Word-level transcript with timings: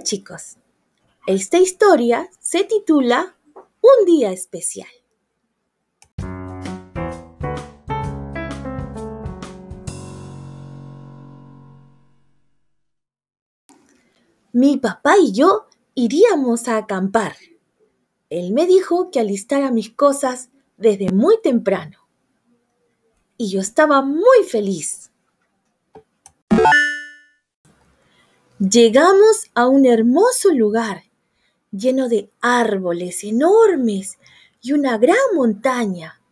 Chicos, 0.00 0.56
esta 1.26 1.58
historia 1.58 2.30
se 2.40 2.64
titula 2.64 3.36
Un 3.54 4.06
día 4.06 4.32
especial. 4.32 4.88
Mi 14.54 14.78
papá 14.78 15.16
y 15.20 15.32
yo 15.32 15.66
iríamos 15.94 16.68
a 16.68 16.78
acampar. 16.78 17.36
Él 18.30 18.52
me 18.52 18.66
dijo 18.66 19.10
que 19.10 19.20
alistara 19.20 19.70
mis 19.70 19.90
cosas 19.90 20.48
desde 20.78 21.12
muy 21.12 21.38
temprano. 21.42 21.98
Y 23.36 23.50
yo 23.50 23.60
estaba 23.60 24.00
muy 24.00 24.44
feliz. 24.48 25.11
Llegamos 28.70 29.50
a 29.54 29.66
un 29.66 29.86
hermoso 29.86 30.50
lugar 30.50 31.02
lleno 31.72 32.08
de 32.08 32.30
árboles 32.40 33.24
enormes 33.24 34.18
y 34.60 34.70
una 34.70 34.98
gran 34.98 35.16
montaña. 35.34 36.22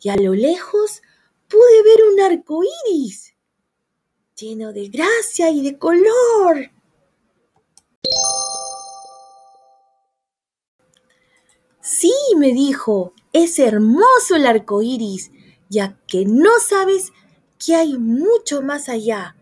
Y 0.00 0.10
a 0.10 0.16
lo 0.16 0.32
lejos 0.34 1.02
pude 1.48 1.82
ver 1.82 2.04
un 2.12 2.20
arco 2.20 2.62
iris 2.86 3.34
lleno 4.36 4.72
de 4.72 4.86
gracia 4.90 5.50
y 5.50 5.64
de 5.64 5.76
color. 5.76 6.70
Sí, 11.80 12.12
me 12.36 12.52
dijo, 12.52 13.12
es 13.32 13.58
hermoso 13.58 14.36
el 14.36 14.46
arco 14.46 14.82
iris, 14.82 15.32
ya 15.68 15.98
que 16.06 16.26
no 16.26 16.60
sabes 16.60 17.12
que 17.58 17.74
hay 17.74 17.98
mucho 17.98 18.62
más 18.62 18.88
allá. 18.88 19.34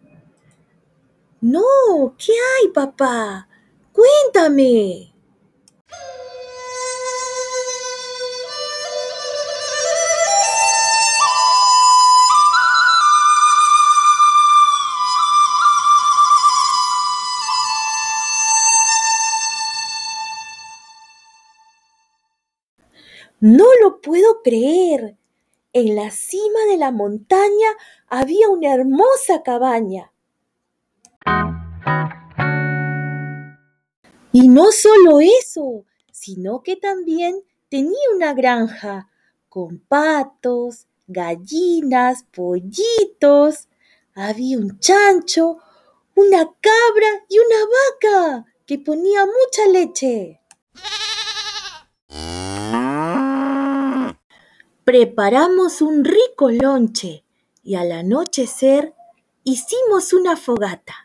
No, 1.44 2.16
¿qué 2.16 2.32
hay, 2.32 2.68
papá? 2.68 3.46
Cuéntame. 3.92 5.12
No 23.40 23.66
lo 23.82 24.00
puedo 24.00 24.40
creer. 24.42 25.18
En 25.74 25.94
la 25.94 26.10
cima 26.10 26.60
de 26.70 26.78
la 26.78 26.90
montaña 26.90 27.68
había 28.08 28.48
una 28.48 28.72
hermosa 28.72 29.42
cabaña. 29.42 30.13
Y 34.32 34.48
no 34.48 34.72
solo 34.72 35.20
eso, 35.20 35.84
sino 36.10 36.62
que 36.62 36.76
también 36.76 37.44
tenía 37.68 38.08
una 38.14 38.34
granja 38.34 39.08
con 39.48 39.78
patos, 39.78 40.86
gallinas, 41.06 42.24
pollitos. 42.34 43.68
Había 44.14 44.58
un 44.58 44.78
chancho, 44.80 45.58
una 46.16 46.46
cabra 46.60 47.24
y 47.28 47.38
una 47.38 47.60
vaca 47.76 48.46
que 48.66 48.78
ponía 48.78 49.24
mucha 49.26 49.68
leche. 49.68 50.40
Preparamos 54.84 55.80
un 55.80 56.04
rico 56.04 56.50
lonche 56.50 57.24
y 57.62 57.76
al 57.76 57.92
anochecer 57.92 58.94
hicimos 59.44 60.12
una 60.12 60.36
fogata. 60.36 61.03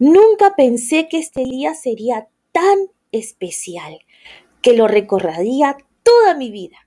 Nunca 0.00 0.56
pensé 0.56 1.08
que 1.10 1.18
este 1.18 1.44
día 1.44 1.74
sería 1.74 2.26
tan 2.52 2.78
especial, 3.12 3.98
que 4.62 4.72
lo 4.72 4.88
recorrería 4.88 5.76
toda 6.02 6.34
mi 6.34 6.50
vida. 6.50 6.78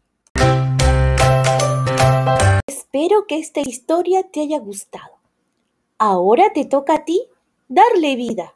Espero 2.66 3.28
que 3.28 3.38
esta 3.38 3.62
historia 3.62 4.24
te 4.24 4.41
haya 4.41 4.57
gustado. 4.57 5.19
Ahora 6.00 6.53
te 6.53 6.66
toca 6.66 6.96
a 6.96 7.06
ti 7.06 7.22
darle 7.68 8.16
vida. 8.16 8.56